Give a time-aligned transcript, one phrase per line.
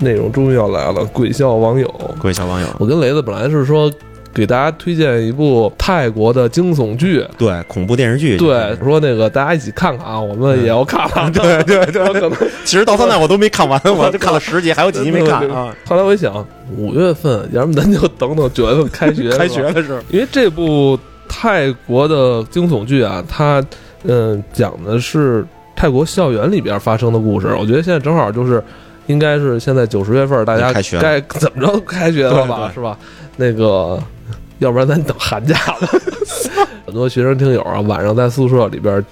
[0.00, 1.88] 内容终于要来了，鬼笑网友。
[2.18, 3.90] 鬼笑网友，我跟雷子本来是说
[4.32, 11.30] 给大家推荐一部泰国的惊悚剧，对恐怖电视剧，对，说那个大家一起看看啊，我们也要看看。
[11.32, 12.32] 对对对 可能
[12.64, 15.74] 其实到现在我都没看完， 我就看了十集，还有几集没看啊。
[15.86, 16.44] 后来我一想，
[16.76, 20.98] 五月份，要不咱就等等九月份开学， 开学是吧了是，因为这部
[21.28, 23.62] 泰国的惊悚剧啊，它
[24.04, 27.48] 嗯、讲的是泰国校园里边发生的故事。
[27.58, 28.62] 我觉得现在正好就是，
[29.10, 32.96] 应该是现在九十月份，大家开学该 怎么着都开学了吧，是吧？
[33.36, 34.00] 那个，
[34.60, 35.88] 要不然咱等寒假了。
[36.86, 39.04] 很多学生听友啊，晚上在宿舍里边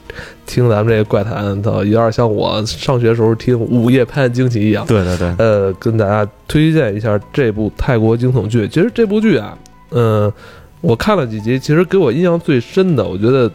[0.46, 4.84] 听咱们这个怪谈，它有点像我上学时候听《午夜拍案惊奇》一样。
[4.86, 8.66] 对对对，呃，跟大家推荐一下这部泰国惊悚剧。
[8.66, 9.56] 其实这部剧啊，
[9.92, 10.32] 嗯、
[10.80, 13.48] 我看了几集，其实给我印象最深的，我觉得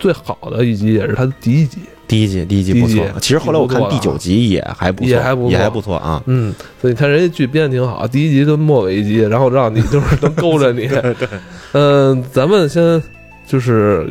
[0.00, 1.78] 最好的一集也是它的第一集。
[2.10, 6.20] 第一季第一季不错其实后来我看第九集也还不错，也还不错也还不错啊。
[6.26, 10.86] 嗯，所以你看人家剧编的挺好，第一集跟末尾一集，然后让你就是能勾着你。
[10.90, 11.28] 对对，
[11.72, 13.00] 嗯、咱们先
[13.46, 14.10] 就是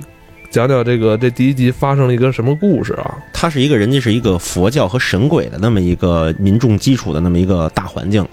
[0.51, 3.17] 讲讲这个这第一集发生了一个什么故事啊？
[3.31, 8.27] 它是一个人家是一个佛教和神鬼的那么一个民众基础的那么一个大环境。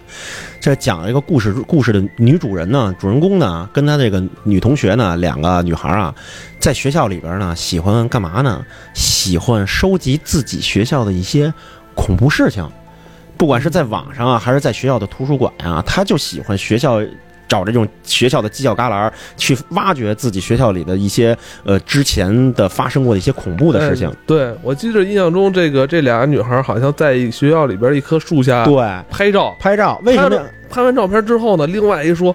[0.59, 6.15] 这讲一个故事，故事的女主人呢，主人公呢，跟她这个女同学呢，两个女孩啊，
[6.59, 8.65] 在学校里边呢，喜欢干嘛呢？
[8.95, 11.53] 喜欢收集自己学校的一些
[11.95, 12.67] 恐怖事情，
[13.37, 17.03] 不管是在网上啊，还是在学校的图书馆啊，她就喜欢学校。
[17.49, 24.17] 找这种学校的犄角旮旯去挖掘自己学校里的一些呃之前的发生过的一些恐怖的事情哎。
[24.27, 28.77] 对我记得印象中，这个这俩女孩好像在学校里边一棵树下对，
[29.11, 30.43] 拍照，拍照为什么呀？
[30.69, 32.35] 拍完照片之后呢，另外一说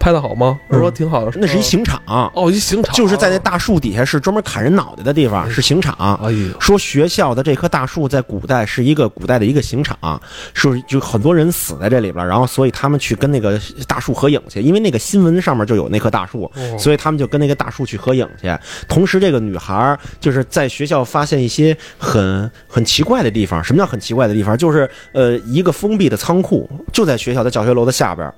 [0.00, 0.58] 拍的好吗？
[0.68, 5.94] 我说挺好的，那是一刑场，哦，一刑场，就是在那大树底下，是专门砍人脑袋的地方，是刑场。
[6.22, 10.20] 哎呦，说学校的这棵大树在古代是一个古代的一个刑场，
[10.54, 18.48] 是就很多人死在这里边，然后所以他们去跟那个大树合影去，因为那个新闻上面就有那棵大树，哦所以他们就跟那个大树去合影去。
[18.88, 23.62] 同时，这个女孩就是在学校发现一些很很奇怪的地方。
[23.62, 24.56] 什么叫很奇怪的地方？
[24.56, 28.34] 就是呃，一个封闭的仓库就在学校的教学楼的下边儿。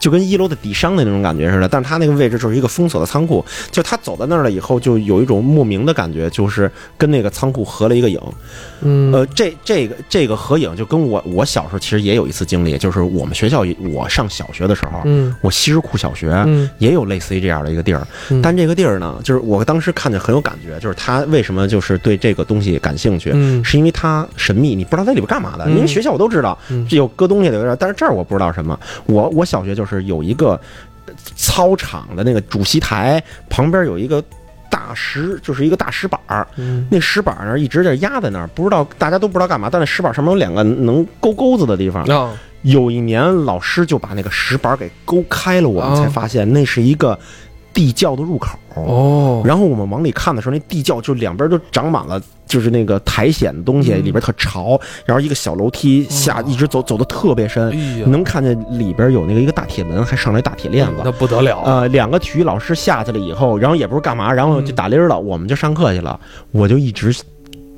[0.00, 6.68] 就跟一楼的底商的那种感觉似的，但是他那个位置就是一个封锁的仓库，就他走到那儿了以后，就有一种莫名的感觉，就是
[6.98, 8.18] 跟那个仓库合了一个影。
[8.80, 13.62] 嗯，呃，这这个这个合影就跟我我小时候其实也有一次经历，就是我们学校
[13.92, 25.64] 我上小学的时候，嗯我西直库小学嗯也有类似于这样的一个地儿，嗯但这个地儿呢，就是我当时看见很有感觉，就是他为什么就是对这个东西感兴趣，嗯是因为它神秘，你不知道在里边干嘛的。
[25.66, 28.78] 嗯因为学校我都知道有搁东西的，但是这儿我不知道什么。
[29.06, 30.60] 我我小学就是有一个
[31.36, 34.22] 操场的那个主席台旁边有一个
[34.70, 42.04] 大石，就是一个大石板儿，嗯那石板儿呢一直在压在那儿，不知道大家都不知道干嘛，但那石板上面有两个能勾钩子的地方。
[42.04, 47.18] 啊，有一年老师就把那个石板给勾开了，我们啊才发现那是一个
[47.74, 48.58] 地窖的入口。
[48.74, 54.80] 哦，然后我们往里看的时候，那地窖就两边都长满了，就是那个苔藓的东西，嗯里边特潮。
[55.04, 57.72] 然后一个小楼梯下，哦一直走走的特别深
[58.10, 61.10] 能看见里边有那个一个大铁门，还上来大铁链子那。
[61.12, 66.18] 不得了，呃，两个体育老师下去了以后，然后也不是干嘛，然后就打铃了，我们就上课去了。
[66.52, 67.14] 我就一直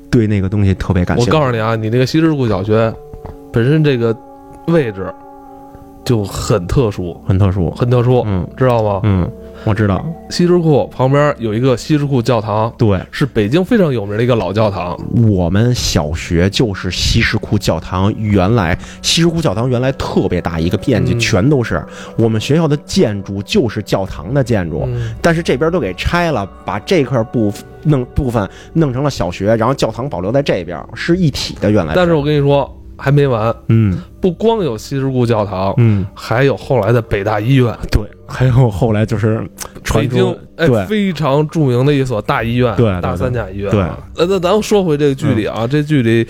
[0.09, 1.31] 对那个东西特别感兴趣。
[1.31, 2.93] 我告诉你啊，你那个西直库小学
[3.51, 4.15] 本身这个
[4.67, 5.11] 位置
[6.05, 7.71] 就很特殊，很特殊。
[7.71, 8.99] 很特殊，嗯知道吗？
[9.03, 9.29] 嗯，
[9.65, 10.05] 我知道。
[10.29, 14.97] 西直库旁边有一个西直库教堂，对，是北京非常有名的一个老教堂。
[15.27, 21.83] 我们小学就是西直库教堂，原来西直库教堂原来特别大一个面积，嗯全都是
[22.17, 24.83] 我们学校的建筑，就是教堂的建筑。
[24.87, 27.51] 嗯但是这边都给拆了，把这块部
[27.83, 31.71] 弄部分弄成了小学，然后教堂保留在这边，是一体的。
[31.71, 33.97] 原来但是我跟你说还没完，嗯。
[34.21, 39.45] 不光有西直库教堂，嗯，还有后来的北大医院，对，还有后来就是
[39.83, 40.85] 传北京出哎对。
[40.85, 43.69] 非常著名的一所大医院，对对大三甲医院。
[43.69, 43.81] 对。
[43.81, 46.25] 啊，那那咱们说回这个剧里啊，这剧里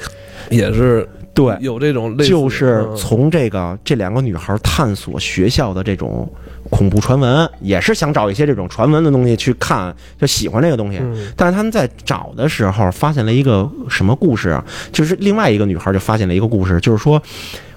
[0.50, 2.96] 也是对，有这种类似就是嗯。
[2.96, 6.28] 从这个这两个女孩探索学校的这种
[6.70, 11.00] 恐怖传闻，也是想找一些这种传闻的东西去看，就喜欢这个东西。
[11.02, 14.64] 嗯但是他们在找的时候，发现了一个什么故事啊？
[14.92, 17.22] 就是另外一个女孩就发现了一个故事，就是说。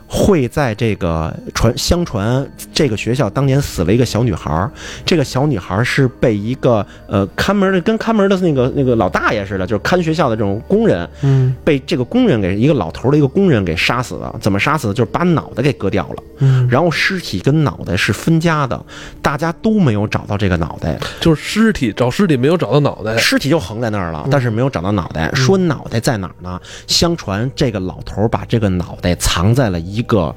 [0.09, 4.71] 会在这个传相传，这个学校当年死了一个小女孩儿。
[5.05, 14.35] 这个小女孩儿是被一个呃看门的，跟看门的那个那个老大爷似的，就是看学校的这种工人，嗯被这个工人给一个老头的一个工人给杀死了。
[14.41, 14.95] 怎么杀死的？
[14.95, 18.81] 就是把脑袋给割掉了，嗯，然后尸体跟脑袋是分家的，
[19.21, 25.31] 大家都没有找到这个脑袋，就是尸体找尸体没有找到脑袋，尸体就横在那儿了，但是没有找到脑袋。
[25.35, 26.61] 说脑袋在哪儿呢？
[26.87, 30.35] 相传这个老头把这个脑袋藏在了一一个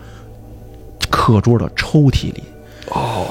[1.09, 2.43] 课桌的抽屉里。
[2.91, 3.27] 哦，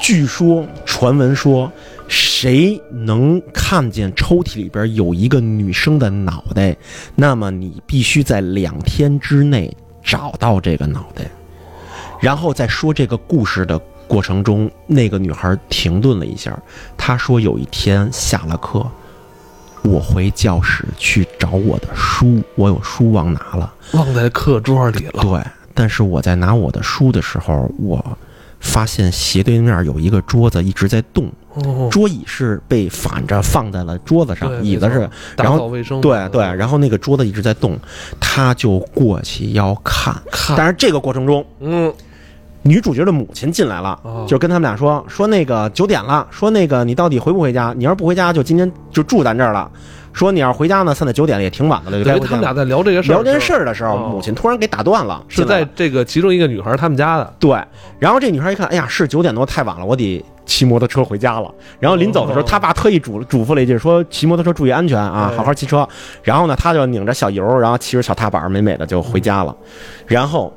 [0.00, 1.72] 据说传闻说，
[2.08, 6.76] 谁能看见抽屉里边有一个女生的脑袋，
[7.14, 11.24] 那么你必须在两天之内找到这个脑袋。
[12.20, 16.56] 然后在说这个故事的过程中，那个女孩停顿了一下，
[16.96, 18.86] 她说：“有一天下了课，
[19.82, 23.74] 我回教室去找我的书，我有书忘拿了。
[23.94, 25.22] 忘在课桌里了。
[25.22, 25.42] 对，
[25.82, 28.16] 但是我在拿我的书的时候，我
[28.60, 36.00] 发现斜对面有一个桌子一直在动，哦，桌椅是被反着放在了桌子上，椅子是，打然后扫卫生。
[36.00, 37.76] 对对，然后那个桌子一直在动，
[38.20, 41.92] 他就过去要看，看，但是这个过程中，嗯，
[42.62, 47.74] 女主角的母亲进来了，哦就跟他们俩说说那个九点了，说那个你到底回不回家？
[47.76, 49.70] 你要是不回家，就今天就住咱这儿了。
[50.12, 52.20] 说你要是回家呢，现在九点了，也挺晚的了，就该回家了。
[52.20, 57.34] 等于他们俩在聊这个事儿，聊这件事儿的时候，哦母亲突然给打断了，是在这个其中一个女孩他们家的。
[57.38, 57.58] 对，
[57.98, 61.50] 然后这女孩一看，哎呀，是九点多，太晚了，我得骑摩托车回家了。
[61.80, 65.88] 然后临走的时候，哦他爸特意嘱嘱咐了一句，说骑摩托车注意安全啊，好好骑车。
[66.22, 69.56] 然后呢，他就拧着小油，然后骑着小踏板，美美的就回家了。
[70.06, 70.52] 然后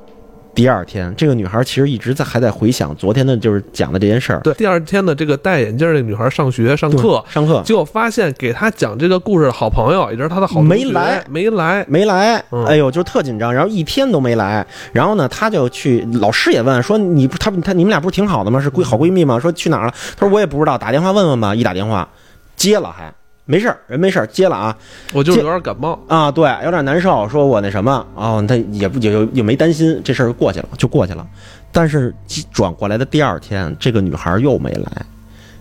[0.55, 4.39] 第二天，这个女孩其实一直在还在回想昨天的就是讲的这件事儿。
[4.39, 11.85] 对，第二天的这个戴眼镜儿这女孩上学上课，上课结果发现给她讲这个故事的好朋友，也就是她的好没来没来。
[11.89, 14.65] 没来，嗯哎呦，就特紧张，然后一天都没来。
[14.93, 18.61] 然后呢，她就去，老师也问说，你不，她她你们俩不是挺好的吗？
[18.61, 19.37] 是闺好闺蜜吗？
[19.37, 19.93] 说去哪儿了？
[20.17, 21.53] 她说我也不知道，打电话问问吧。
[21.53, 22.07] 一打电话，
[22.55, 23.13] 接了还
[23.45, 24.75] 没事儿，人没事儿，接了啊
[25.13, 31.25] 我就是有点感冒，啊，对，有点难受，说我那什么哦，他也不也也也没担心，这事儿过去了，就过去了。
[31.71, 32.13] 但是
[32.51, 35.06] 转过来的第二天，这个女孩又没来，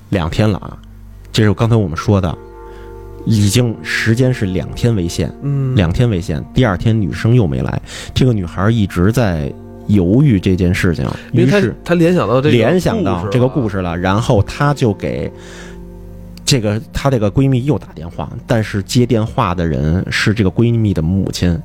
[0.09, 0.79] 两天了啊，
[1.31, 2.35] 这是刚才我们说的，
[3.27, 5.31] 已经时间是两天为限。
[5.43, 7.81] 嗯，两天为限，第二天女生又没来，
[8.15, 9.53] 这个女孩一直在
[9.89, 15.31] 犹豫这件事情，于是她联想到这个联想到这个故事事了，然后她就给
[16.45, 21.61] 这个她这个闺蜜又打电话，但是接电话的人是这个闺蜜的母亲，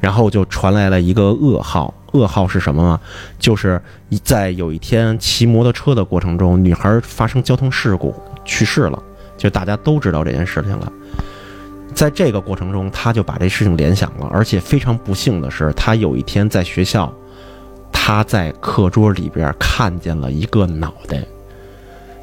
[0.00, 3.00] 然后就传来了一个噩耗，噩耗是什么呢？
[3.38, 3.80] 就是
[4.22, 8.14] 在有一天骑摩托车的过程中，女孩发生交通事故
[8.44, 9.02] 去世了，
[9.36, 10.92] 就大家都知道这件事情了。
[11.92, 17.12] 在这个过程中，她就把这事情联想了，而且非常不幸的是，她有一天在学校，
[17.92, 21.22] 她在课桌里边看见了一个脑袋。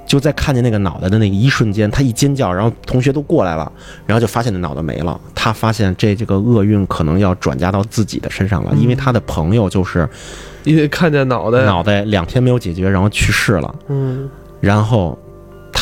[0.09, 3.71] 就在看见那个脑袋的那一瞬间，他一尖叫，然后同学都过来了，
[4.07, 5.21] 然后就发现那脑袋没了。
[5.35, 10.09] 他发现这这个厄运可能要转嫁到自己的身上了，因为他的朋友就是
[10.63, 14.27] 因为看见脑袋，脑袋两天没有解决，然后去世了，嗯，
[14.59, 15.15] 然后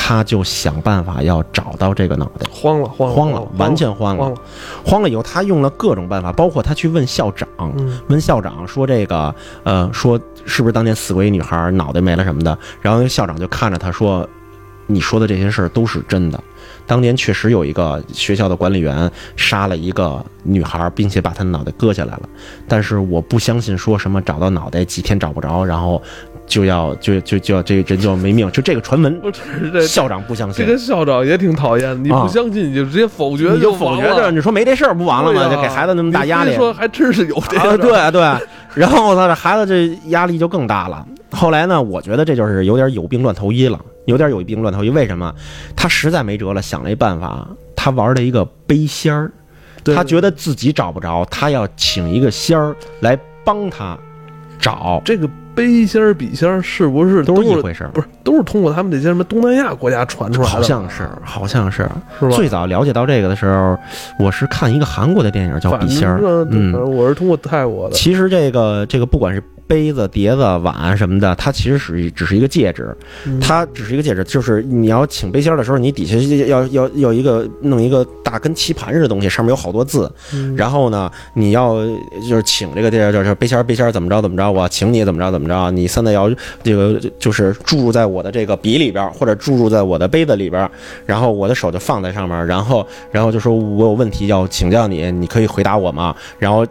[0.08, 2.50] 她就想办法要找到这个脑袋。
[2.50, 4.42] 慌了慌了慌了，完全慌了慌了，，
[4.86, 12.58] 慌了以后，他用了各种办法，包括他去问校长，嗯问校长说这个，呃，说是不是当年死过一女孩，脑袋没了什么的。
[12.82, 14.26] 然后校长就看着他说，
[14.86, 16.42] 你说的这些事儿都是真的。
[16.88, 22.22] 当年确实有一个学校的管理员杀了一个女孩，并且把她的脑袋割下来了。
[22.68, 26.02] 但是我不相信说什么找到脑袋几天找不着，然后
[26.48, 29.22] 就要就就就要这人就要没命，就这个传闻，
[29.86, 30.66] 校长不相信。
[30.66, 35.54] 这个校长也挺讨厌，你啊不相信你就直接否决，你就否决着，你说没这事儿不完了吗？
[35.54, 36.56] 就给孩子那么大压力你。
[36.56, 38.22] 说还真是有这啊，样的，对对，
[38.74, 41.06] 然后呢，这孩子这压力就更大了。
[41.32, 44.90] 后来呢，我觉得这就是有点有病乱投医了，有点有一病乱投医。
[44.90, 45.34] 为什么？
[45.76, 49.32] 他实在没辙了，想了一办法，他玩了一个背仙儿。
[49.96, 53.98] 他觉得自己找不着，他要请一个仙儿来帮他
[54.60, 57.90] 找，这个背仙儿笔仙儿是不是都是一回事儿。
[57.90, 60.54] 不是都是通过他们这些什么东南亚国家传出来的？
[60.54, 61.90] 好像是，好像是。
[62.20, 62.36] 是吧？
[62.36, 63.76] 最早了解到这个的时候，
[64.20, 66.20] 我是看一个韩国的电影叫《笔仙儿》，
[66.52, 72.96] 嗯我是通过泰国的，其实这个这个不管是杯子、碟子、碗什么的，它其实是只是一个戒指，
[73.26, 81.86] 嗯它只是一个戒指，就是你要请杯仙儿的时候，你底下要要要一个弄一个大跟棋盘似的东西，上面有好多字，嗯然后呢，你要
[82.30, 86.30] 就是请这个这个就是杯仙儿杯仙儿怎么着怎么着，我请你怎么着怎么着，你现在要
[86.64, 90.70] 这个就是注入在我的这个笔里边，或者注入在我的杯子里边，
[91.06, 96.16] 然后我的手就放在上面，然后然后就说我有问题要请教你，你可以回答我吗？
[96.38, 96.66] 然后。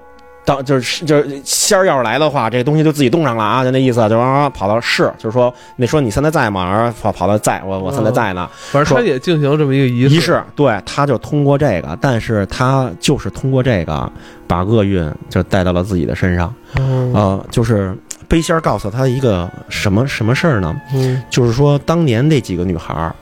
[0.47, 6.71] 当就是就是仙儿要是来的话，这东西就自己动上了啊，就那意思，就啊跑到是，就是说那说你现在在吗？
[6.71, 8.49] 然后跑跑到在，我我现在在呢。
[8.71, 14.09] 反正他也进行这么一个仪式仪式，对，他就通过这个，但是他就是通过这个
[14.47, 16.55] 把厄运就带到了自己的身上。
[16.79, 17.93] 嗯呃，就是
[18.29, 20.75] 杯仙儿告诉他一个什么什么事儿呢？
[20.95, 23.15] 嗯就是说当年那几个女孩儿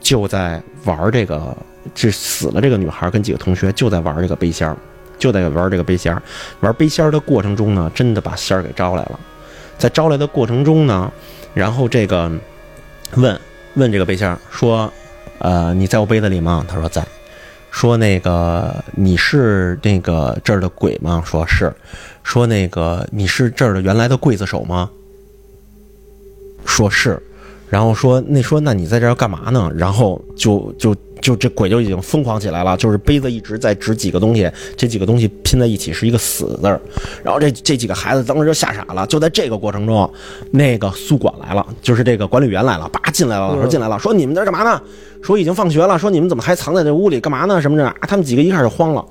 [0.00, 1.56] 就在玩这个，
[1.94, 4.76] 这死了这个女孩儿跟几个同学就在玩这个杯仙儿。
[5.18, 6.20] 就在玩这个背仙儿。
[6.58, 9.20] 玩背仙儿的过程中呢，真的把仙儿给招来了。
[9.78, 11.12] 在招来的过程中呢，
[11.54, 12.28] 然后这个
[13.14, 13.40] 问
[13.74, 14.92] 问这个背仙儿说
[15.38, 17.06] ：“呃，你在我杯子里吗？”他说在。
[17.70, 21.22] 说那个你是那个这儿的鬼吗？
[21.24, 21.72] 说是。
[22.22, 24.90] 说那个你是这儿的原来的刽子手吗？
[26.64, 27.20] 说是。
[27.68, 29.72] 然后说那说那你在这儿干嘛呢？
[29.74, 36.78] 然后就就就这鬼就已经疯狂起来了，就是杯子一直在指几个东西，这几个东西拼在一起是一个死字儿。
[37.22, 39.06] 然后这这几个孩子当时就吓傻了。
[39.06, 40.12] 就在这个过程中，
[40.50, 44.82] 那个宿管来了，就是这个管理员来了，叭进来了，老师进来了，说你们在这干嘛呢？
[45.22, 47.62] 说已经放学了，说你们怎么还藏在这屋里干嘛呢？
[47.62, 47.94] 什么的啊？
[48.08, 49.04] 他们几个一开始慌了，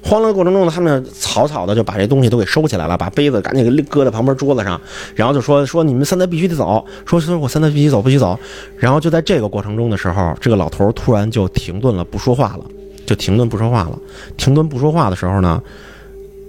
[0.00, 4.80] 慌了的过程中呢，他们草草的就把这东西都给收起来了，把杯子赶紧给搁在旁边桌子上，
[5.16, 8.38] 然后就说说你们现在必须得走，说说我现在必须走，必须走。
[8.78, 12.64] 然后就在这个过程中的时候，这个老头突然就停顿了，不说话了，
[13.04, 13.98] 就停顿不说话了。
[14.36, 15.60] 停顿不说话的时候呢？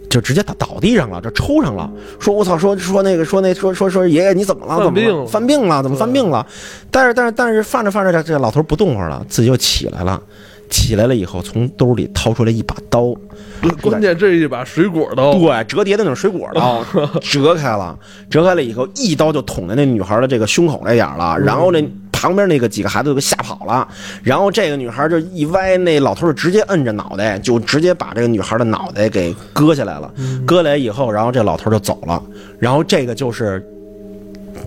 [0.10, 1.92] 就直接倒倒地上了，这抽上了。
[2.18, 4.82] 说我操，说说那个，说那说说说爷爷你怎么了？
[4.82, 5.84] 怎么犯病了？
[5.84, 6.48] 怎么犯病了？
[6.90, 10.22] 但是但是但是犯着犯着，这这老头不动会儿了，自己又起来了。
[10.70, 13.14] 起来了以后，从兜里掏出来一把刀，
[13.84, 16.82] 关键这是一把水果刀，对，折叠的那种水果刀，
[17.22, 17.98] 折开了，
[18.30, 21.86] 折开了以后，一刀就捅在那女孩的这个胸口那点了，然后那。
[22.20, 23.88] 旁边那个几个孩子都给吓跑了，
[24.24, 30.12] 然后这个女孩就一歪，那老头就直接摁着脑袋，就直接把这个女孩的脑袋给割下来了。
[30.44, 32.20] 割来以后，然后这老头就走了。
[32.58, 33.64] 然后这个就是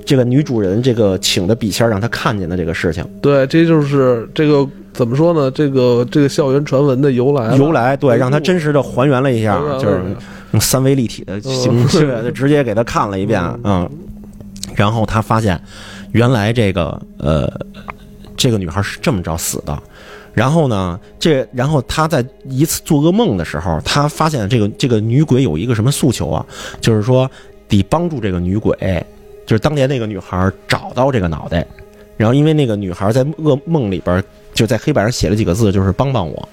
[0.06, 3.04] 这个女主人这个请的笔仙让她看见的这个事情。
[3.20, 5.50] 对，这就是这个怎么说呢？
[5.50, 7.56] 这个这个校园传闻的由来。
[7.56, 10.00] 由来对，让他真实的还原了一下，就是
[10.52, 13.42] 用三维立体的形式， 就直接给他看了一遍。
[13.64, 13.90] 嗯，
[14.76, 15.60] 然后他发现。
[16.12, 17.50] 原来这个呃，
[18.36, 19.82] 这个女孩是这么着死的，
[20.34, 26.44] 然后呢，这然后她在一次做噩梦的时候，她发现这个这个女鬼有一个什么诉求啊？
[26.80, 27.30] 就是说
[27.68, 28.76] 得帮助这个女鬼，
[29.46, 31.66] 就是当年那个女孩找到这个脑袋，
[32.16, 36.48] 然后因为那个女孩在噩梦里边就在黑板上写了几个字，就是帮帮我。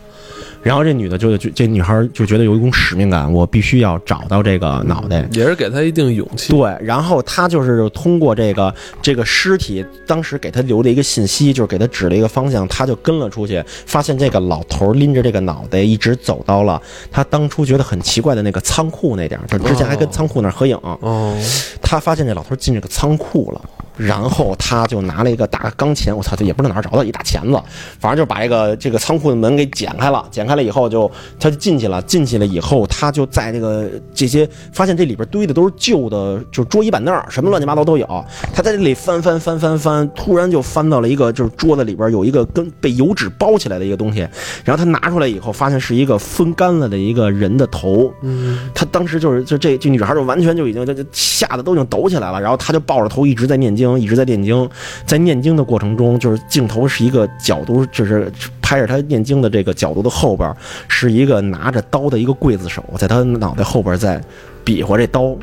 [0.63, 6.51] 然后这女的就就这女孩就觉得有一种使命感，我必须要找到这个脑袋，也是给她一定勇气。
[6.51, 16.81] 对，然后她就是通过这个这个尸体，当时给她留的一个信息，就是给她指了一个方向，她就跟了出去，发现这个老头拎着这个脑袋，一直走到了
[17.11, 20.77] 他当初觉得很奇怪的那个仓库那点儿，就之前还跟仓库那儿合影。
[20.81, 21.37] 哦，
[21.81, 23.61] 他发现这老头进这个仓库了。
[23.97, 27.59] 然后他就拿了一个大钢钳，我操，这也不知道哪儿找到一大钳子，
[27.99, 31.09] 反正就把这个这个仓库的门给剪开了，剪开了以后就
[31.39, 38.05] 他就进去了，进去了以后他就在这个这些发现这里边堆的都是旧的，就是桌椅板凳，什么乱七八糟都有。
[38.53, 44.19] 他在这里翻翻翻翻翻，突然就翻到了一个就是桌子里边有一个跟被油纸包起来的一个东西，
[44.63, 48.11] 然后他拿出来以后发现是一个风干了的一个人的头。
[48.21, 53.87] 嗯，他当时就是就这这女孩就完全就已经就就吓得都已经抖起来了，然后他就抱着头一直在念经。
[53.97, 54.69] 一直在念经，
[55.05, 58.31] 在念经的过程中，就是镜头是一个角度，就是
[58.67, 60.53] 拍着他念经的这个角度的后边，
[60.89, 64.21] 是一个拿着刀的一个刽子手，在他脑袋后边在
[64.65, 65.33] 比划这刀。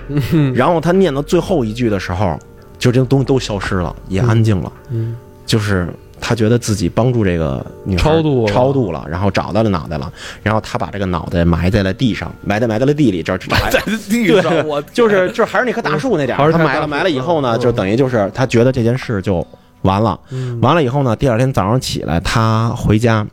[0.54, 2.38] 然后他念到最后一句的时候，
[2.78, 4.70] 就这东西都消失了，也安静了。
[4.90, 5.16] 嗯，
[5.46, 5.88] 就是。
[6.20, 10.10] 他觉得自己帮助这个女孩超度超度了，然后找到了脑袋了，
[10.42, 13.78] 然后他把这个脑袋埋在了地上，埋在埋在了地里，这埋在
[14.08, 19.46] 地上，我就是就还是那棵大树那点儿，他埋了埋了以后呢，就等于就是他觉得这件事就
[19.84, 20.18] 完了，
[20.60, 23.26] 完了以后呢，第二天早上起来他回家。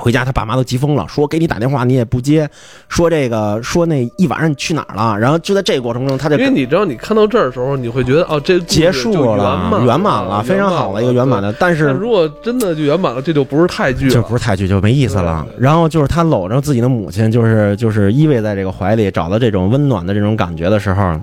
[0.00, 2.48] 回家，他爸妈都急疯了，说给你打电话你也不接，
[2.88, 5.18] 说这个说那一晚上你去哪儿了？
[5.18, 11.52] 然后就在这个过程中，他就因为你知道，你看到这儿的时候，你会觉得哦，这结束了，圆满了，非常好的一个圆满的。
[11.54, 15.44] 但是如果真的就圆满了，这就不是泰剧，就不是泰剧，就没意思了。
[15.58, 21.20] 然后就是他搂着自己的母亲，就是就是依偎在这个怀里，找到这种温暖的这种感觉的时候，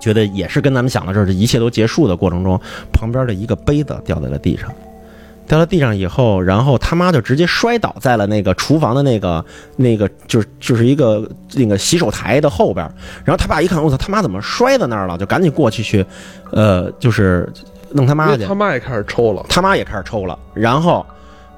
[0.00, 2.60] 觉得也是跟咱们想的这一切都结束的过程中，
[2.92, 4.68] 旁边的一个杯子掉在了地上。
[5.46, 12.88] 掉到地上以后，然后他妈就直接摔倒在了那个厨房的那个那个，就是就是一个那个洗手台的后边。
[13.24, 15.18] 然后他爸一看，我操，他妈怎么摔在那儿了？
[15.18, 16.06] 就赶紧过去去，
[16.52, 17.52] 呃，就是
[17.90, 18.44] 弄他妈去。
[18.44, 20.38] 他妈也开始抽了，他妈也开始抽了。
[20.54, 21.04] 然后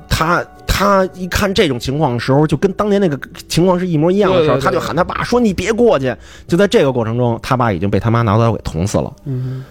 [0.09, 0.43] 他
[0.83, 6.15] 他一看这种情况的时候，就跟当年那个情况是一模一样的时候，他就喊他爸说：“你别过去。”
[6.49, 9.13] 就在这个过程中，他爸已经被他妈拿刀给捅死了。
[9.25, 9.65] 嗯，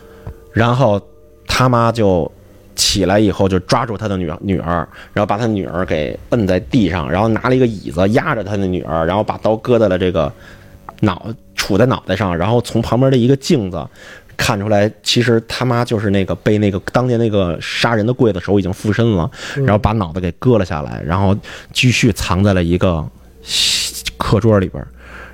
[0.53, 1.01] 然后
[1.47, 2.31] 他妈就。
[2.73, 10.31] 起来以后就抓住他的女女儿，然后把他女儿给摁在地上，然后拿了一个椅子压着他的女儿，然后把刀搁在了这个
[11.01, 13.85] 脑杵在脑袋上，然后从旁边的一个镜子
[14.41, 21.37] 看出来，其实他妈就是那个被那个当年那个杀人的刽子手已经附身了，然后把脑袋给割了下来，然后
[21.71, 23.07] 继续藏在了一个
[24.17, 24.87] 课桌里边儿，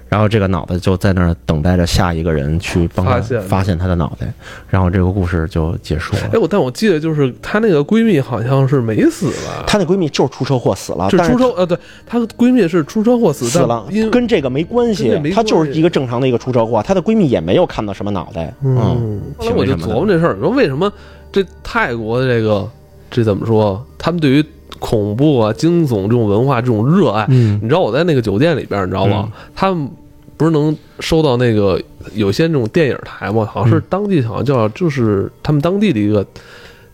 [0.09, 4.31] 然后这个脑袋就在那儿等待着下一个人去帮他发现他的脑袋，
[4.69, 6.39] 然后这个故事就结束了哎，。
[6.39, 9.63] 我但我记得就是她那个闺蜜好像是没死吧？
[9.67, 20.91] 她那闺蜜就是出车祸死了，是出车呃，对，她闺蜜是出车祸死，但死了因，跟这个没关系她就是一个正常的一个出车祸，她的闺蜜也没有看到什么脑袋，嗯，嗯，后来我就琢磨这事儿，你说为什么
[21.31, 22.67] 这泰国的这个
[23.11, 23.85] 这怎么说？
[23.97, 24.45] 他们对于
[24.79, 29.31] 恐怖啊、惊悚这种文化这种热爱，嗯你知道我在那个酒店里边，你知道吗？
[29.55, 29.89] 他们
[30.35, 31.81] 不是能收到那个
[32.13, 33.47] 有些那种电影台吗？
[33.51, 36.25] 好像是嗯当地好像叫就是他们当地的一个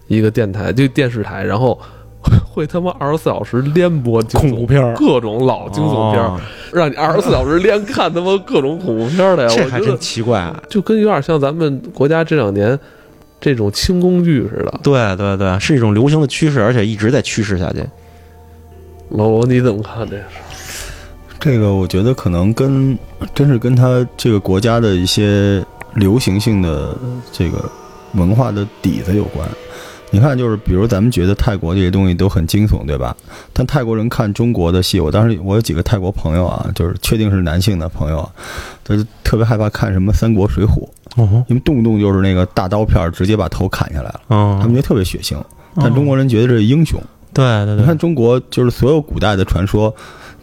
[0.08, 1.78] 一个电台，就电视台，然后
[2.50, 6.40] 会他妈二十四小时连播恐怖片儿各种老惊悚片儿，哦
[6.72, 9.50] 让你二十四小时连看他妈各种恐怖片儿的呀！
[9.54, 10.40] 这还真奇怪。
[10.40, 12.80] 啊就跟有点像咱们国家这两年
[13.44, 14.80] 这种轻工具似的。
[14.82, 17.84] 对对对，是一种流行的趋势，而且一直在趋势下去。
[19.10, 20.24] 老罗，你怎么看这个？
[21.42, 22.98] 这个我觉得可能跟
[23.36, 25.62] 真是跟他这个国家的一些
[25.96, 26.98] 流行性的
[27.34, 27.70] 这个
[28.14, 29.46] 文化的底子有关。
[30.10, 33.18] 你看，就是比如咱们觉得泰国这些东西都很惊悚，对吧？
[33.52, 38.32] 但泰国人看中国的戏，我当时我有几个泰国朋友啊，就是确定是男性的朋友啊，
[38.84, 41.03] 他就特别害怕看什么《三国》《水浒》，哦
[41.48, 45.38] 因为动不动就是那个大刀片直接把头砍下来了，哦他们觉得特别血腥。
[45.76, 47.02] 但中国人觉得这是英雄。
[47.34, 49.94] 对对对，你看中国就是所有古代的传说，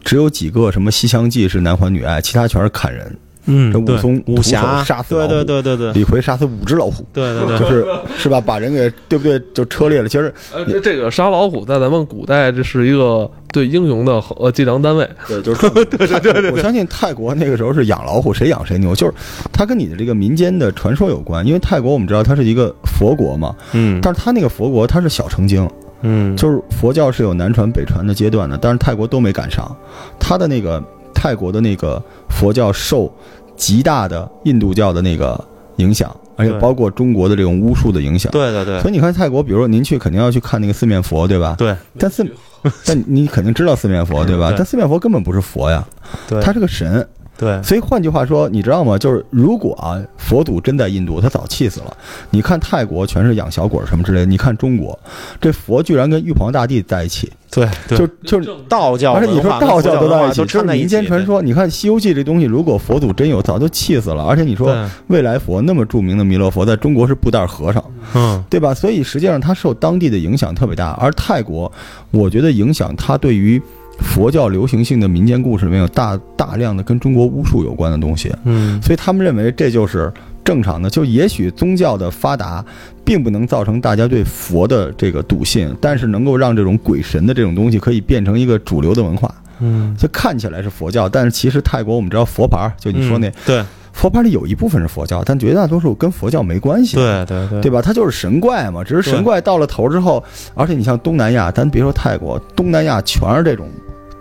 [0.05, 3.17] 只有几个什么《西厢记》是男欢女爱，其他全是砍人。
[3.51, 8.41] 嗯，这武对松武侠杀死老对虎对对对对李逵杀死五只老虎，对对对，就是是吧？
[8.41, 9.41] 把人给对不对？
[9.53, 10.09] 就车裂了。
[10.09, 15.09] 其实呃，这这个杀老虎在咱们古代这是一个对英雄的呃计量单位。
[15.27, 16.51] 对，就是 对对对对。
[16.53, 19.13] 我相信泰国那个时候是养老虎，谁养谁牛，就是
[19.53, 21.47] 它跟你的这个民间的传说有关。
[21.47, 25.69] 因为泰国我们知道它是一个佛国嘛，嗯但是它那个佛国它是小乘经，
[26.03, 29.75] 嗯，就是佛教是有南传北传的阶段的，但是泰国都没赶上。
[30.19, 30.83] 它的那个
[31.15, 33.13] 泰国的那个佛教受
[33.61, 35.39] 极大的印度教的那个
[35.77, 38.33] 影响，而且包括中国的这种巫术的影响。
[38.33, 41.55] 对对对所以你看泰国，比如说您去肯定要去看那个四面佛，对吧？
[41.59, 42.27] 对但四，
[42.87, 44.49] 但你肯定知道四面佛，对吧？
[44.49, 45.87] 对但四面佛根本不是佛呀，
[46.27, 47.07] 对，他是个神。
[47.41, 48.99] 对所以换句话说，你知道吗？
[48.99, 51.97] 就是如果啊，佛祖真在印度，他早气死了。
[52.29, 54.99] 你看泰国全是养小鬼儿什么之类的，你看中国，
[55.41, 61.41] 这佛居然跟玉皇大帝在一起，对对，就就是道教而且你说道教都在一起，都这是民间传说。
[61.41, 64.23] 你看《西游记》这东西，如果佛祖真有，早就气死了。
[64.23, 64.77] 而且你说，
[65.07, 67.83] 未来佛那么著名的弥勒佛，在中国是布袋和尚，
[68.15, 68.75] 嗯对吧？
[68.75, 70.91] 所以实际上它受当地的影响特别大。
[71.01, 71.73] 而泰国，
[72.11, 73.61] 我觉得影响它对于
[73.99, 80.13] 佛教流行性的民间故事里面有大大量的跟中国巫术有关的东西，嗯所以他们认为这就是
[80.45, 80.89] 正常的。
[80.89, 82.65] 就也许宗教的发达，
[83.05, 89.35] 并不能造成大家对佛的这个笃信，但是能够让这种鬼神的这种东西可以变成一个主流的文化。
[89.61, 96.97] 嗯，就看起来是佛教，但是其实泰国我们知道佛牌儿，就你说那、嗯对佛牌里有一部分是佛教，但绝大多数跟佛教没关系。
[96.97, 97.83] 对对对对吧？
[97.83, 100.23] 它就是神怪嘛，只是神怪到了头之后，
[100.55, 103.69] 而且你像东南亚，咱别说泰国，东南亚全是这种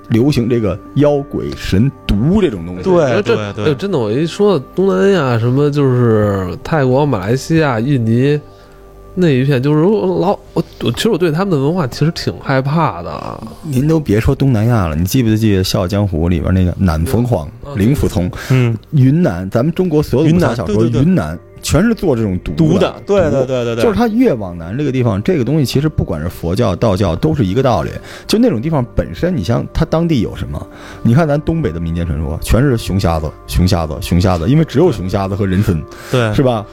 [0.09, 2.83] 流行这个妖鬼神毒这种东西。
[2.83, 8.39] 对对对哎真的，我一说东南亚什么，就是泰国、马来西亚、印尼
[9.15, 13.43] 那一片，就是我老我我其实我对他们的文化其实挺害怕的。
[13.63, 19.49] 您都别说东南亚了，你记不记得《笑傲江湖》里边那个南凤凰嗯、灵府通、嗯云南？
[19.49, 27.91] 咱们中国所有的武侠小说，对对对云南全是做这种毒毒的，对对对对对，就是它越往南这个地方，这个东西其实不管是佛教、道教，都是一个道理。
[28.25, 30.65] 就那种地方本身，你像它当地有什么？
[31.03, 36.65] 你看咱东北的民间传说，全是熊瞎子、熊瞎子、熊瞎子，因为只有熊瞎子和人参，对是吧？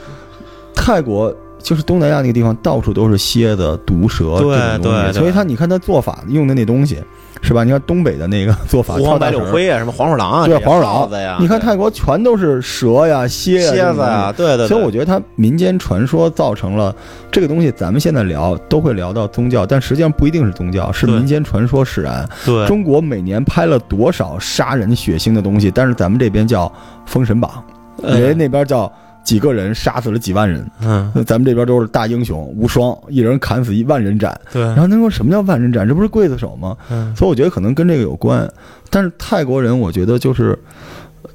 [0.75, 1.35] 泰国
[1.67, 7.03] 就是东南亚那个地方，到处都是蝎子、毒蛇这种东西，对对所以他你看他做法用的那东西，
[7.43, 7.65] 是吧？
[7.65, 11.11] 你看东北的那个做法，胡黄白柳灰啊，什么黄鼠狼啊，对黄鼠狼。
[11.11, 16.95] 子呀，你看泰国全都是蛇呀、蝎、蝎子呀，对对，所以我觉得它民间传说造成了
[17.33, 22.25] 这个东西，咱们现在聊都会聊到宗教，但实际上不一定是宗教，是民间传说使然。
[22.45, 22.65] 对。
[22.69, 26.67] 中国每年拍了多少杀人血腥的东西，但是咱们这边叫
[27.07, 27.51] 《封神榜》，
[28.05, 28.93] 嗯人家那边叫
[29.27, 34.41] 几个人杀死了几万人，嗯那咱们这边都是大英雄无双，一人砍死一万人斩。
[34.53, 35.87] 对，然后他说什么叫万人斩？
[35.87, 36.77] 这不是刽子手吗？
[36.91, 38.49] 嗯所以我觉得可能跟这个有关。
[38.89, 40.57] 但是泰国人，我觉得就是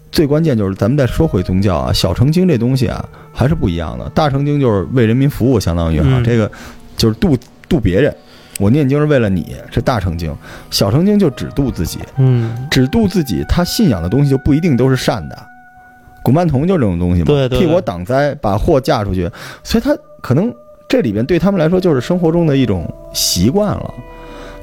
[0.10, 4.10] 最关键就是咱们再说回宗教啊，小乘经这东西啊还是不一样的。
[4.12, 6.50] 大乘经就是为人民服务，相当于啊、嗯这个
[6.96, 8.16] 就是度度别人。
[8.58, 10.32] 我念经是为了你，是大乘经；
[10.70, 13.44] 小乘经就只度自己，嗯只度自己。
[13.50, 15.48] 他信仰的东西就不一定都是善的。
[16.24, 19.30] 古曼童就这种东西嘛，对对对替我挡灾，把货嫁出去，
[19.64, 20.54] 所以他可能
[20.88, 23.94] 这里边对他们来说就是生活中的一种习惯了。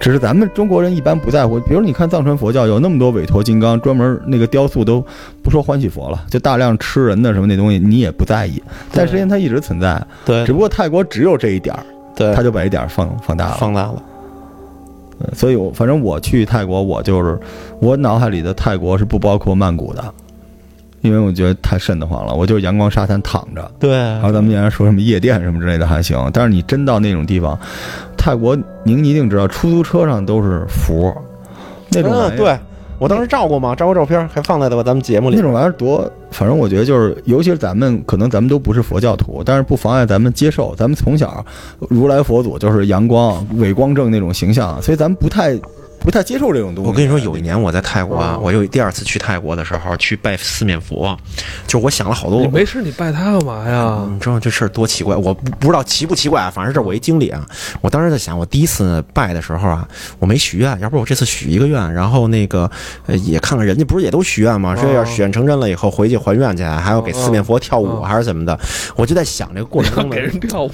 [0.01, 1.59] 只是咱们中国人一般不在乎。
[1.59, 5.05] 比如你看藏传佛教有那么多韦陀金刚，专门那个雕塑都
[5.43, 8.63] 不说欢喜佛了，就大量吃人的什么那东西，你也不在意。
[8.93, 11.83] 但实际上它一直存在，对只不过泰国只有这一点儿，
[12.15, 13.57] 对他就把这点儿放放大了。
[13.59, 14.03] 放大了。
[15.21, 17.37] 呃所以我反正我去泰国，我就是
[17.81, 20.15] 我脑海里的泰国是不包括曼谷的，
[21.01, 22.35] 因为我觉得太瘆得慌了。
[22.35, 27.59] 我就是阳光沙滩躺着，对然后咱们原来说什么夜店什么之类的还行，但是你真到那种地方，
[28.17, 31.15] 泰国您一定知道，出租车上都是佛，
[31.91, 32.59] 那种对
[32.99, 35.43] 我当时照过吗，照过照片，还放在了咱们节目里那。
[35.43, 40.75] 种玩意儿多，反正我觉得就是，尤其是咱们可能咱们都不是佛教徒，但是不妨碍咱们接受。
[40.75, 41.47] 咱们从小
[41.79, 45.57] 如来佛祖就是阳光、伟光正那种形象，所以咱们不太
[46.01, 46.91] 不太接受这种东西。
[46.91, 51.17] 我跟你说，有一年我在泰国啊哦，我又第二次去泰国的时候去拜四面佛，
[51.67, 54.07] 就是我想了好多你，没事你拜他干嘛呀？
[54.11, 55.15] 你知道这事儿多奇怪？
[55.17, 57.47] 我不不知道奇不奇怪啊，反正这我一经历啊。
[57.81, 59.87] 我当时在想，我第一次拜的时候啊，
[60.19, 62.71] 我没许愿，要不我这次许一个愿，然后那个
[63.07, 64.75] 呃也看看人家不是也都许愿吗？
[64.77, 68.59] 说要许愿成真了以后回去还愿去，还要给四面佛跳舞哦还是怎么的？
[68.97, 70.73] 我就在想这个过程 给人跳舞，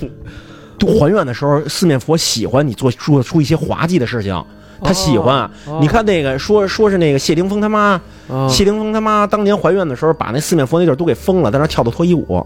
[1.00, 4.44] 还愿的时候，四面佛喜欢你做做出一些滑稽的事情。
[4.84, 12.36] 他喜欢，哦你看那个说说是那个谢霆锋他妈，啊谢霆锋他妈当年怀孕的时候，把那四面佛那地儿都给封了，在那跳的脱衣舞。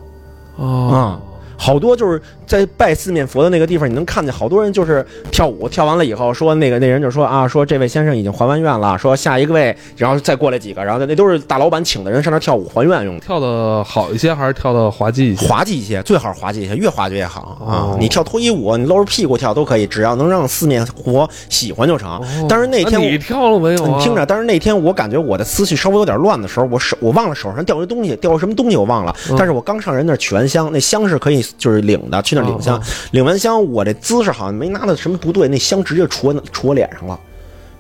[0.57, 1.21] 啊啊，
[1.61, 13.21] 好多就是在拜四面佛的那个地方，你能看见好多人就是跳舞，跳完了以后说那个那人就说啊，说这位先生已经还完愿了，说下一个位，然后再过来几个，然后那都是大老板请的人上那跳舞还愿用的。
[13.21, 15.47] 跳的好一些还是跳的滑稽一些？
[15.47, 17.91] 滑稽一些，最好是滑稽一些，越滑稽越好啊！
[17.93, 22.09] 哦你跳脱衣舞，你搂着屁股跳都可以，只要能让四面佛喜欢就成。
[22.09, 23.99] 哦但是那天我你跳了没有啊？
[23.99, 29.15] 你听着，但是那天我感觉我的思绪稍微有点乱的时候，我手我忘了手上掉一东西，掉什么东西我忘了。
[29.31, 32.77] 嗯但是我刚上人那取完香，那香是可以就是领的，去那领香。
[32.77, 32.83] 哦
[33.13, 37.19] 领完香，我这姿势好像没拿到什么不对，那香直接杵我脸上了。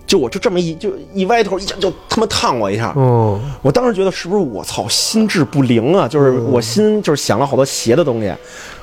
[0.06, 2.94] 就我就这么一就一歪头，一下就他妈烫我一下。
[2.96, 6.08] 嗯，我当时觉得是不是我操心智不灵啊？
[6.08, 8.32] 就是我心就是想了好多邪的东西。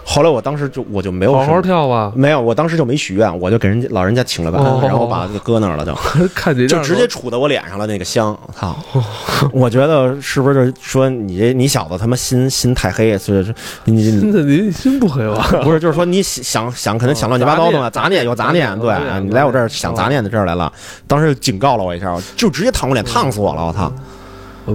[0.08, 5.94] 后来我当时就我就没有好好跳吧，没有，我当时就没许愿，我就给人家老人家请了晚，哦然后把就搁那儿了就。
[6.36, 8.78] 看你就直接杵到我脸上了那个香，操！
[9.52, 13.52] 我觉得是不是就说你这你小子他妈心心太黑，所以说
[13.86, 15.50] 你你心不黑吧？
[15.64, 20.72] 不是就是说你想想可能想乱七八糟的嘛，杂念有杂念，对你来我这儿想杂念的这儿来了，
[21.08, 23.92] 当时就警告了我一下，就直接烫我脸，烫死我了，我操！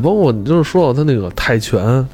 [0.02, 2.04] 包括你就是说到他那个泰拳，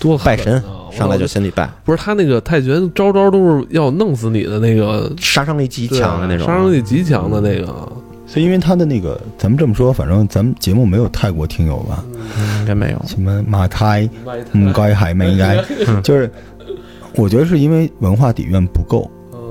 [0.00, 7.66] 多狠拜神啊上来就先得拜，不是他那个泰拳招招都是要弄死你的那个杀伤力极强的那种，杀伤力极强的那个，
[8.26, 12.04] 所以因为他的那个，咱们这么说，反正咱们节目没有泰国听友吧？
[12.60, 13.02] 应该没有。
[13.06, 14.08] 什么马泰、
[14.52, 15.62] 唔该还没应该，
[16.02, 16.30] 就是
[17.14, 19.10] 我觉得是因为文化底蕴不够，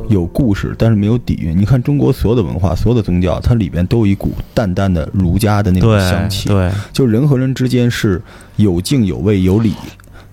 [0.09, 1.55] 有故事，但是没有底蕴。
[1.57, 8.21] 你看中国所有的文化，所有的宗教，它里边都有一股淡淡的儒家的那种香气，对，就人和人之间是
[8.55, 9.73] 有敬有畏有礼。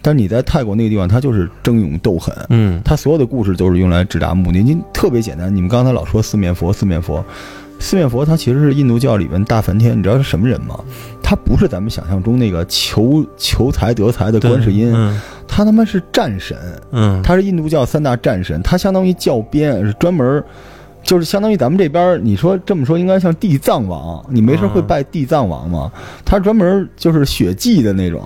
[0.03, 4.63] 但是你在泰国那个地方，他就是争勇斗狠，嗯，它所有的故事都是用来直达目的。
[4.63, 7.25] 您特别简单，你们刚才老说四面佛，四面佛，
[7.79, 10.79] 四面佛它其实是印度教里面大梵天，你知道是什么人吗？
[11.23, 16.59] 他不是咱们想象中那个求求财得财的观世音，嗯他他妈是战神，
[16.91, 20.45] 嗯，他是印度教三大战神，他相当于教鞭，是专门儿。
[21.03, 25.91] 就是相当于咱们这边，你说这么说应该像地藏王，你没事会拜地藏王吗？
[26.25, 28.23] 他专门就是血祭的那种，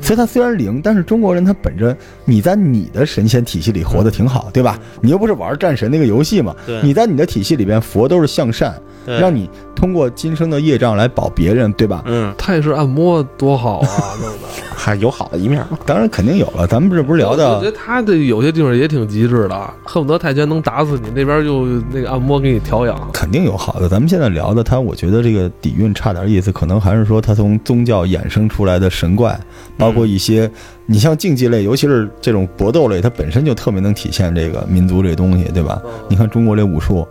[0.00, 4.78] 所以他虽然灵，但是中国人他本着你在你的神仙体系里活得挺好，对吧？
[5.00, 12.02] 你又不是玩战神那个游戏嘛，你在你的体系里边佛都是向善，对让你通过今生的业障来保别人，对吧？
[12.06, 14.48] 嗯，泰式按摩多好啊， 弄的。
[14.74, 15.62] 还有好的一面。
[15.84, 23.10] 当然肯定有了，咱们这不是聊的我觉得他这有些地方也挺极致的，恨不得泰拳能打死你，那边就那个按摩给你调养。
[23.12, 23.90] 肯定有好的。
[23.90, 29.38] 咱们现在聊的，他我觉得这个底蕴差点意思，可能还是说他从宗教衍生出来的神怪，
[29.76, 30.50] 包括一些
[30.86, 35.78] 你像竞技类，尤其是这种搏斗类，它本身就特别能体现这个民族这东西，对吧？
[36.08, 37.06] 你看中国这武术，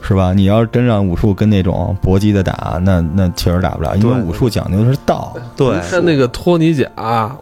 [0.00, 0.32] 是吧？
[0.32, 5.36] 你要是真让武术跟那种搏击的打，那那确实打不了，因为武术讲究的是道。
[5.56, 6.88] 对，看那个托尼贾，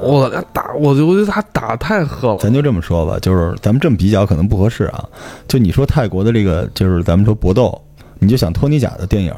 [0.00, 2.38] 我他打，我就觉得他打太狠了。
[2.38, 5.04] 咱就这么说吧，就是咱们这么比较可能不合适啊。
[5.46, 7.80] 就你说泰国的这个，就是咱们说搏斗，
[8.18, 9.32] 你就想托尼贾的电影，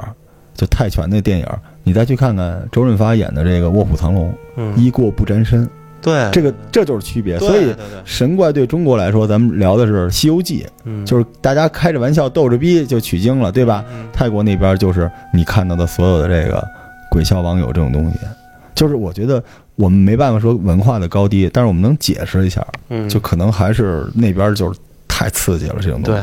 [0.55, 1.47] 就泰拳那电影，
[1.83, 5.69] 你再去看看周润发演的这个《卧虎藏龙》，嗯，衣过不沾身，
[6.09, 7.39] 对，这个这就是区别。
[7.39, 11.05] 所以神怪对中国来说，咱们聊的是《西游记》，嗯。
[11.05, 13.85] 就是大家开着玩笑逗着逼就取经了，对吧？
[13.93, 16.63] 嗯泰国那边就是你看到的所有的这个
[17.11, 18.19] 鬼笑网友这种东西，
[18.75, 19.43] 就是我觉得
[19.77, 26.15] 我们没办法说文化的高低，但是我们能解释一下，嗯，就可能还是那边就是太刺激了这种东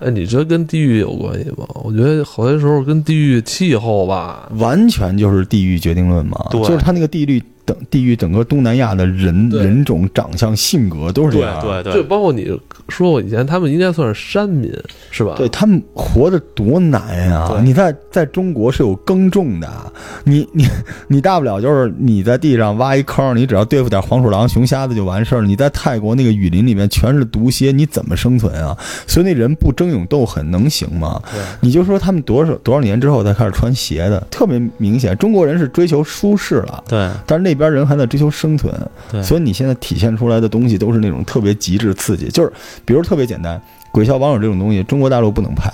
[0.00, 1.66] 哎，你觉得跟地域有关系吗？
[1.82, 6.62] 我觉得好些时候跟地域、气候吧，完全就是地域决定论嘛，对。
[6.62, 12.46] 就是他那个地域等地域整个东南亚的人人种、长相、性格都是这样，对就包括你
[12.88, 14.70] 说过以前他们应该算是山民，
[15.10, 15.34] 是吧？
[15.36, 19.92] 对他们活得多难呀、对你在在中国是有耕种的，
[20.24, 20.66] 你你
[21.08, 25.42] 你大不了就是你在地上挖一坑，你只要对付点黄鼠狼、熊瞎子就完事儿。
[25.42, 28.76] 你在泰国那个雨林里面全是毒蝎，你怎么生存啊？
[29.06, 31.20] 所以那人不争勇斗狠能行吗？
[31.32, 35.16] 对你就说他们多少多少年之后才开始穿鞋的，特别明显。
[35.16, 36.84] 中国人是追求舒适了。
[36.86, 38.74] 对但是那边人还在追求生存，
[39.10, 42.52] 对所以你现在体现出来的东西都是那种特别极致刺激，就是
[42.84, 45.72] 比如特别简单，鬼笑网友这种东西，中国大陆不能拍。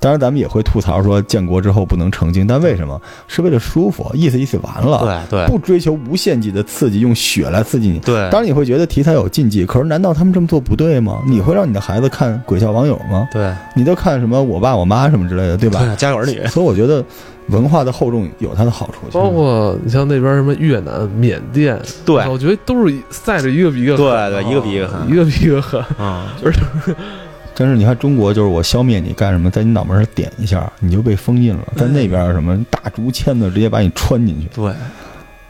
[0.00, 3.00] 当然，咱们也会吐槽说建国之后不能成精，但为什么？
[3.26, 7.98] 是为了舒服，意思意思完了，对对不追求无限级的刺激，用血来刺激你。
[8.00, 11.22] 对，当然你会觉得题材有禁忌，可是难道他们这么做不对吗？
[11.26, 13.28] 你会让你的孩子看鬼笑网友吗？
[13.32, 15.80] 对你都看什么我爸我妈什么之类的，对吧？
[15.80, 17.02] 对，家有儿女，所以我觉得
[17.48, 19.06] 文化的厚重有它的好处。
[19.12, 25.80] 包括你像那边什么越南、缅甸，对我觉得都是赛着一个比一个狠啊对对一个比一个狠一个比一个狠。
[25.98, 26.34] 啊，
[27.54, 31.72] 真是，你看中国就是我消灭你干什么，在你脑门上点一下，你就被封印了。
[31.76, 34.72] 在那边什么大竹签子直接把你穿进去，对。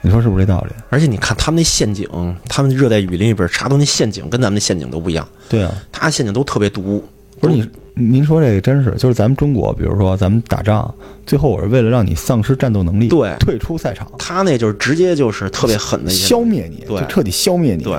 [0.02, 0.74] 你说是不是这道理？
[0.90, 2.06] 而且你看他们那陷阱，
[2.46, 7.02] 他们热带雨林里边查到那陷阱跟咱们那陷阱都不一样，对啊，他陷阱都特别毒。
[7.40, 10.92] 不是你您说这个真是，就是咱们中国，比如说咱们打仗，
[11.24, 13.32] 最后我是为了让你丧失战斗能力，对。
[13.38, 17.00] 退出赛场，他那就是直接就是特别狠的一些消灭你，对。
[17.00, 17.84] 就彻底消灭你。
[17.84, 17.96] 对，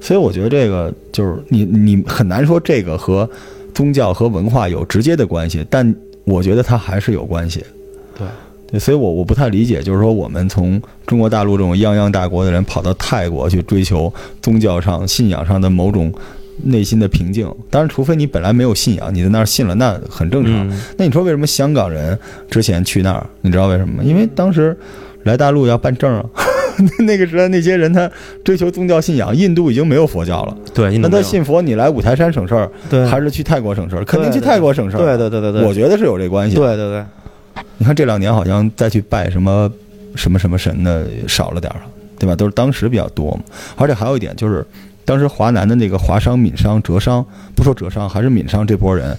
[0.00, 3.28] 所以我觉得这个就是你你很难说这个和
[3.74, 5.92] 宗教和文化有直接的关系，但
[6.24, 7.64] 我觉得它还是有关系。
[8.16, 8.26] 对。
[8.68, 16.10] 对，所以我我不太理解，就是说我们从中国大陆这种泱泱大国的人跑到泰国去追求宗教上、信仰上的某种
[16.64, 17.46] 内心的平静。
[17.70, 20.68] 当然，除非你本来没有信仰，你在那儿信了，那很正常。
[20.68, 22.18] 嗯那你说为什么香港人
[22.50, 23.26] 之前去那儿？
[23.40, 24.02] 你知道为什么吗？
[24.04, 24.76] 因为当时
[25.24, 26.24] 来大陆要办证啊。
[27.00, 28.10] 那个时代那些人他
[28.42, 30.56] 追求宗教信仰，印度已经没有佛教了。
[30.72, 34.04] 对，那他信佛，你来五台山省事儿，对还是去泰国省事儿？
[34.06, 35.00] 肯定去泰国省事儿。
[35.00, 37.04] 对对对对对，我觉得是有这关系。，对对对，
[37.76, 39.70] 你看这两年好像再去拜什么
[40.14, 41.82] 什么什么神的少了点儿了，
[42.18, 42.34] 对吧？
[42.34, 43.40] 都是当时比较多嘛。
[43.76, 44.64] 而且还有一点就是，
[45.04, 49.16] 当时华南的那个华商、闽商、浙商，不说浙商，还是闽商这波人，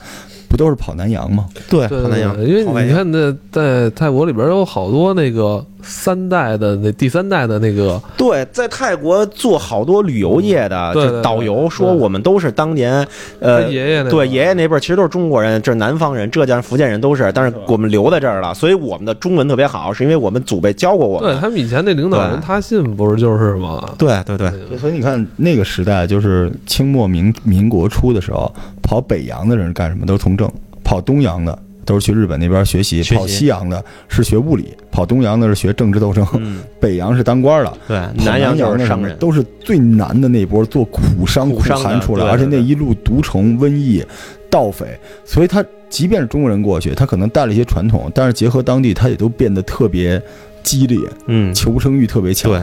[0.48, 1.48] 不都是跑南洋吗？
[1.70, 13.06] 对跑南洋，对，因为你看那在泰国里边有好多那个三代的那第三代的那个，对，在泰国做好多旅游业的，导游说我们都是当年
[13.40, 21.32] 呃爷爷那个对爷爷那辈儿其实都是中国人，这是南方人，浙江、福建人都是，但是我们留在这儿了，所以我们的中文特别好，是因为我们祖辈教过我们。
[21.32, 23.94] 对他们以前那领导人他信不是就是吗？
[23.98, 30.06] 对对对所以你看那个时代，就是清末民民国初的时候，跑北洋的人干什么？
[30.06, 30.48] 都是从政；
[30.84, 37.78] 跑东洋的都是去日本那边学习；跑西洋的是学物理；跑东洋的是学政治斗争；嗯， 北洋是当官的。
[37.88, 39.12] 对，南洋就是商人。
[39.12, 44.04] 么都是最难的那波做苦商苦寒出来，而且那一路毒虫、瘟疫、
[44.50, 44.86] 盗匪，
[45.26, 50.22] 所以他即便是中国人过去，他可能带了一些传统，但是结合当地，他也都变得特别
[50.64, 52.52] 激烈，嗯，求生欲特别强。
[52.52, 52.62] 对，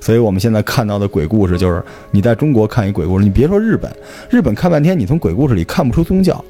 [0.00, 3.90] 所以我们现在看到的鬼故事，就是你在中国看一鬼故事，你别说日本，
[4.30, 6.44] 日本看半天，你从鬼故事里看不出宗教，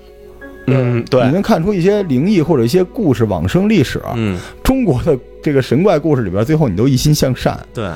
[0.74, 4.00] 嗯，对你，能看出一些灵异或者一些故事、往生历史。
[4.14, 7.58] 嗯，中国的这个神怪故事里边，最后你都一心向善。
[7.72, 7.90] 对，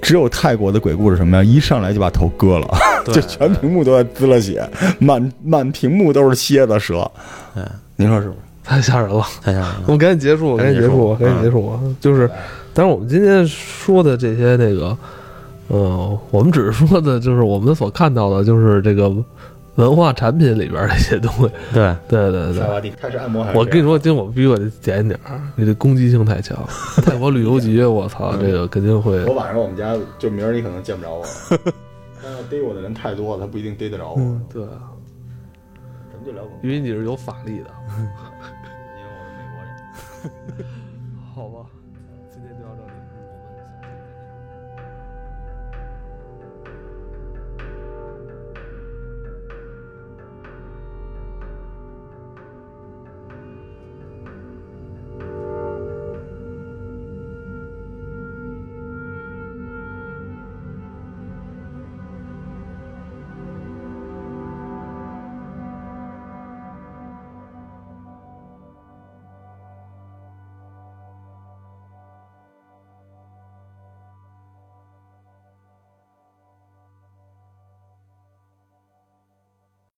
[0.00, 1.44] 只有泰国的鬼故事什么呀？
[1.44, 2.68] 一上来就把头割了，
[3.12, 7.10] 就全屏幕都在滋了血，满满屏幕都是蝎子蛇。
[7.54, 7.62] 对，
[7.96, 8.38] 您说是不是？
[8.64, 9.24] 太吓人了！
[9.42, 9.82] 太吓人了。
[9.86, 11.80] 我们赶紧结束，赶紧结束，赶紧结束赶紧结束啊！
[12.00, 12.28] 就是，
[12.74, 14.98] 但是我们今天说的这些那个，
[15.68, 19.08] 呃，我们只是说的就是我们所看到的，就是这个
[19.76, 21.50] 文化产品里边的一些东西。
[21.72, 22.62] 对，对对对。
[22.68, 26.56] 瓦蒂开始按摩还我跟你说，今天我比我得点一点儿，你这攻击性太强。
[27.04, 31.24] 泰国旅游局，我操，这个肯定会我晚上我们家就明儿你可能见不着我，
[32.22, 34.40] 但要逮我的人太多了，他不一定逮得着我。
[34.52, 34.90] 对啊，
[36.10, 37.70] 咱们就聊，因为你是有法力的，